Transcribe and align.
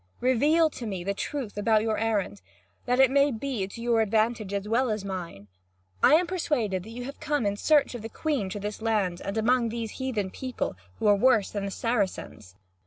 Reveal 0.19 0.71
to 0.71 0.87
me 0.87 1.03
the 1.03 1.13
truth 1.13 1.59
about 1.59 1.83
your 1.83 1.95
errand, 1.99 2.41
that 2.87 2.99
it 2.99 3.11
may 3.11 3.29
be 3.31 3.67
to 3.67 3.79
your 3.83 4.01
advantage 4.01 4.51
as 4.51 4.67
well 4.67 4.89
as 4.89 5.05
mine. 5.05 5.47
I 6.01 6.15
am 6.15 6.25
persuaded 6.25 6.81
that 6.81 6.89
you 6.89 7.03
have 7.03 7.19
come 7.19 7.45
in 7.45 7.55
search 7.55 7.93
of 7.93 8.01
the 8.01 8.09
Queen 8.09 8.45
into 8.47 8.59
this 8.59 8.81
land 8.81 9.21
and 9.23 9.37
among 9.37 9.69
these 9.69 9.91
heathen 10.01 10.31
people, 10.31 10.75
who 10.97 11.05
are 11.05 11.15
worse 11.15 11.51
than 11.51 11.65
the 11.65 11.71
Saracens." 11.71 12.55